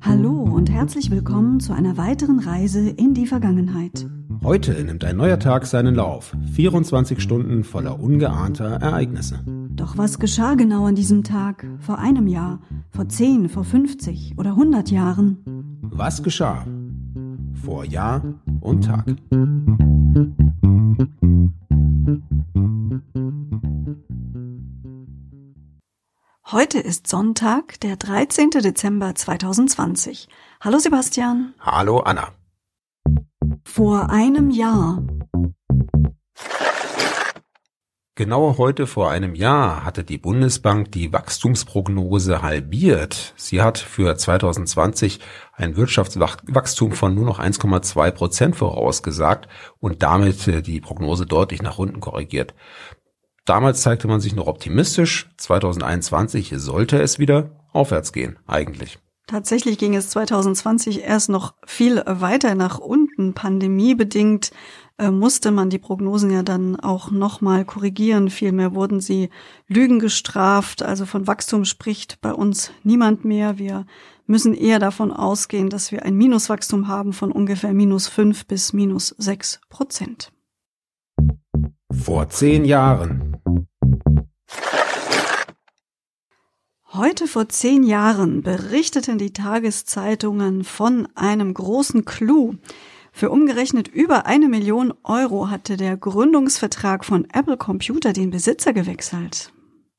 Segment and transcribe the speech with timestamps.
[0.00, 4.06] Hallo und herzlich willkommen zu einer weiteren Reise in die Vergangenheit.
[4.42, 6.34] Heute nimmt ein neuer Tag seinen Lauf.
[6.54, 9.40] 24 Stunden voller ungeahnter Ereignisse.
[9.76, 11.66] Doch was geschah genau an diesem Tag?
[11.78, 12.60] Vor einem Jahr?
[12.90, 15.38] Vor 10, vor 50 oder 100 Jahren?
[15.82, 16.64] Was geschah?
[17.62, 18.22] Vor Jahr
[18.60, 19.04] und Tag.
[26.52, 28.50] Heute ist Sonntag, der 13.
[28.50, 30.28] Dezember 2020.
[30.60, 31.54] Hallo Sebastian.
[31.60, 32.28] Hallo Anna.
[33.64, 35.02] Vor einem Jahr.
[38.16, 43.32] Genau heute vor einem Jahr hatte die Bundesbank die Wachstumsprognose halbiert.
[43.36, 45.20] Sie hat für 2020
[45.54, 49.48] ein Wirtschaftswachstum von nur noch 1,2 Prozent vorausgesagt
[49.80, 52.52] und damit äh, die Prognose deutlich nach unten korrigiert.
[53.44, 55.28] Damals zeigte man sich noch optimistisch.
[55.36, 58.98] 2021 sollte es wieder aufwärts gehen, eigentlich.
[59.26, 63.34] Tatsächlich ging es 2020 erst noch viel weiter nach unten.
[63.34, 64.50] Pandemiebedingt
[64.98, 68.30] äh, musste man die Prognosen ja dann auch nochmal korrigieren.
[68.30, 69.30] Vielmehr wurden sie
[69.68, 70.82] Lügen gestraft.
[70.82, 73.58] Also von Wachstum spricht bei uns niemand mehr.
[73.58, 73.86] Wir
[74.26, 79.14] müssen eher davon ausgehen, dass wir ein Minuswachstum haben von ungefähr minus fünf bis minus
[79.18, 80.32] sechs Prozent.
[81.92, 83.31] Vor zehn Jahren.
[86.94, 92.56] Heute vor zehn Jahren berichteten die Tageszeitungen von einem großen Clou.
[93.12, 99.54] Für umgerechnet über eine Million Euro hatte der Gründungsvertrag von Apple Computer den Besitzer gewechselt.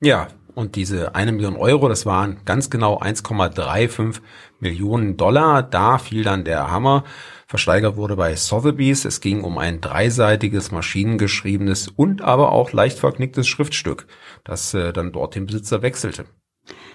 [0.00, 4.22] Ja, und diese eine Million Euro, das waren ganz genau 1,35
[4.58, 5.62] Millionen Dollar.
[5.62, 7.04] Da fiel dann der Hammer.
[7.46, 9.04] Versteigert wurde bei Sotheby's.
[9.04, 14.06] Es ging um ein dreiseitiges, maschinengeschriebenes und aber auch leicht verknicktes Schriftstück,
[14.42, 16.24] das äh, dann dort den Besitzer wechselte.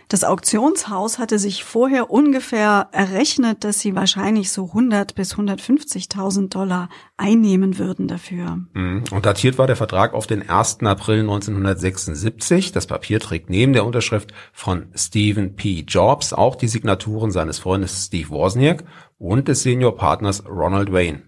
[0.10, 6.90] Das Auktionshaus hatte sich vorher ungefähr errechnet, dass sie wahrscheinlich so 100 bis 150.000 Dollar
[7.18, 8.60] einnehmen würden dafür.
[8.74, 9.04] Mhm.
[9.12, 10.80] Und datiert war der Vertrag auf den 1.
[10.82, 12.72] April 1976.
[12.72, 15.84] Das Papier trägt neben der Unterschrift von Stephen P.
[15.88, 18.84] Jobs auch die Signaturen seines Freundes Steve Wozniak
[19.18, 21.24] und des Seniorpartners Ronald Wayne.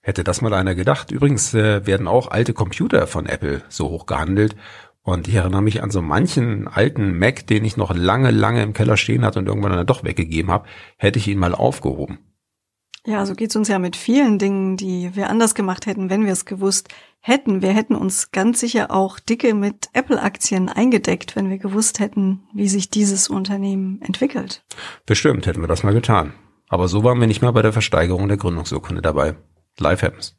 [0.00, 1.10] Hätte das mal einer gedacht.
[1.10, 4.54] Übrigens äh, werden auch alte Computer von Apple so hoch gehandelt
[5.04, 8.72] und ich erinnere mich an so manchen alten Mac, den ich noch lange, lange im
[8.72, 10.66] Keller stehen hatte und irgendwann dann doch weggegeben habe,
[10.96, 12.18] hätte ich ihn mal aufgehoben.
[13.06, 16.32] Ja, so geht's uns ja mit vielen Dingen, die wir anders gemacht hätten, wenn wir
[16.32, 16.88] es gewusst
[17.20, 17.60] hätten.
[17.60, 22.68] Wir hätten uns ganz sicher auch dicke mit Apple-Aktien eingedeckt, wenn wir gewusst hätten, wie
[22.68, 24.64] sich dieses Unternehmen entwickelt.
[25.04, 26.32] Bestimmt hätten wir das mal getan.
[26.70, 29.36] Aber so waren wir nicht mal bei der Versteigerung der Gründungsurkunde dabei.
[29.78, 30.34] Live happens.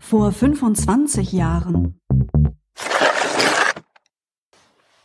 [0.00, 2.00] Vor 25 Jahren.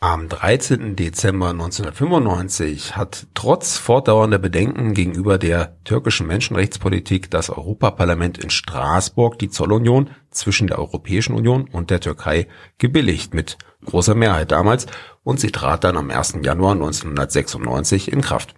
[0.02, 0.96] Am 13.
[0.96, 9.50] Dezember 1995 hat trotz fortdauernder Bedenken gegenüber der türkischen Menschenrechtspolitik das Europaparlament in Straßburg die
[9.50, 14.86] Zollunion zwischen der Europäischen Union und der Türkei gebilligt mit großer Mehrheit damals
[15.22, 16.38] und sie trat dann am 1.
[16.44, 18.54] Januar 1996 in Kraft.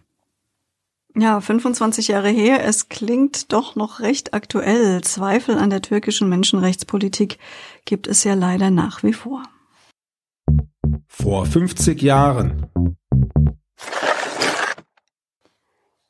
[1.17, 2.65] Ja, 25 Jahre her.
[2.65, 5.01] Es klingt doch noch recht aktuell.
[5.01, 7.39] Zweifel an der türkischen Menschenrechtspolitik
[7.85, 9.43] gibt es ja leider nach wie vor.
[11.15, 12.67] Vor 50 Jahren.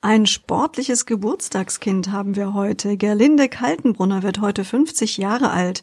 [0.00, 2.96] Ein sportliches Geburtstagskind haben wir heute.
[2.96, 5.82] Gerlinde Kaltenbrunner wird heute 50 Jahre alt.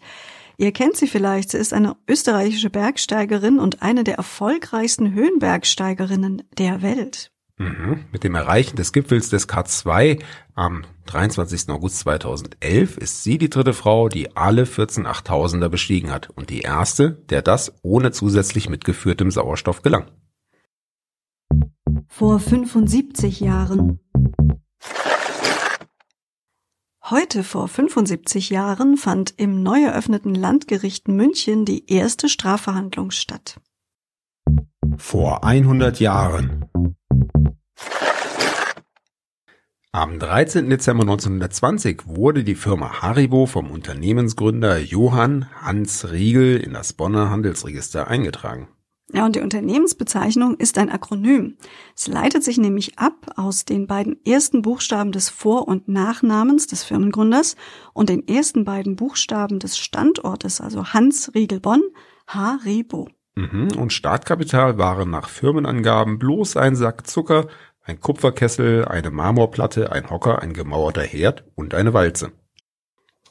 [0.58, 1.52] Ihr kennt sie vielleicht.
[1.52, 7.32] Sie ist eine österreichische Bergsteigerin und eine der erfolgreichsten Höhenbergsteigerinnen der Welt.
[7.60, 8.06] Mhm.
[8.14, 10.24] Mit dem Erreichen des Gipfels des K2
[10.56, 11.70] am 23.
[11.70, 16.62] August 2011 ist sie die dritte Frau, die alle 14 Achttausender bestiegen hat und die
[16.62, 20.06] erste, der das ohne zusätzlich mitgeführtem Sauerstoff gelang.
[22.08, 24.00] Vor 75 Jahren.
[27.04, 33.60] Heute vor 75 Jahren fand im neu eröffneten Landgericht München die erste Strafverhandlung statt.
[34.98, 36.69] Vor 100 Jahren.
[40.00, 40.70] Am 13.
[40.70, 48.08] Dezember 1920 wurde die Firma Haribo vom Unternehmensgründer Johann Hans Riegel in das Bonner Handelsregister
[48.08, 48.70] eingetragen.
[49.12, 51.58] Ja, und die Unternehmensbezeichnung ist ein Akronym.
[51.98, 56.86] Es leitet sich nämlich ab aus den beiden ersten Buchstaben des Vor- und Nachnamens des
[56.86, 57.58] Firmengründers
[57.92, 61.82] und den ersten beiden Buchstaben des Standortes, also Hans Riegel Bonn,
[62.26, 63.10] Haribo.
[63.36, 67.48] Mhm, und Startkapital waren nach Firmenangaben bloß ein Sack Zucker,
[67.90, 72.32] ein Kupferkessel, eine Marmorplatte, ein Hocker, ein gemauerter Herd und eine Walze.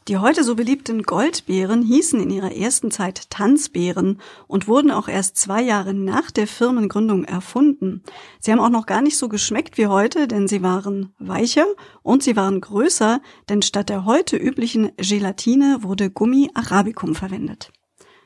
[0.09, 5.37] Die heute so beliebten Goldbeeren hießen in ihrer ersten Zeit Tanzbeeren und wurden auch erst
[5.37, 8.03] zwei Jahre nach der Firmengründung erfunden.
[8.41, 11.67] Sie haben auch noch gar nicht so geschmeckt wie heute, denn sie waren weicher
[12.03, 13.21] und sie waren größer,
[13.51, 17.71] denn statt der heute üblichen Gelatine wurde Gummi Arabicum verwendet.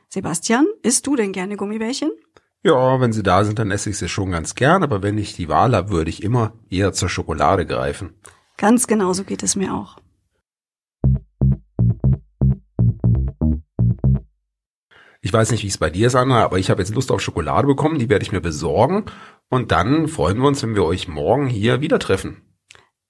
[0.08, 2.12] Sebastian, isst du denn gerne Gummibärchen?
[2.64, 5.34] Ja, wenn sie da sind, dann esse ich sie schon ganz gern, aber wenn ich
[5.34, 8.14] die Wahl habe, würde ich immer eher zur Schokolade greifen.
[8.56, 9.96] Ganz genau so geht es mir auch.
[15.24, 17.20] Ich weiß nicht, wie es bei dir ist, Anna, aber ich habe jetzt Lust auf
[17.20, 19.04] Schokolade bekommen, die werde ich mir besorgen.
[19.48, 22.42] Und dann freuen wir uns, wenn wir euch morgen hier wieder treffen.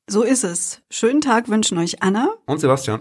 [0.09, 0.83] So ist es.
[0.91, 3.01] Schönen Tag wünschen euch Anna und Sebastian.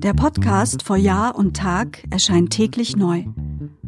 [0.00, 3.24] Der Podcast vor Jahr und Tag erscheint täglich neu.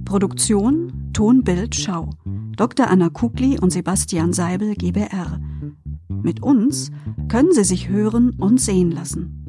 [0.04, 2.10] Produktion Ton, Bild, Schau.
[2.56, 2.88] Dr.
[2.88, 5.40] Anna Kugli und Sebastian Seibel GBR.
[6.08, 6.90] Mit uns
[7.28, 9.43] können Sie sich hören und sehen lassen.